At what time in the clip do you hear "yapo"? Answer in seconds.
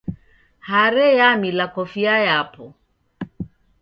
2.27-2.63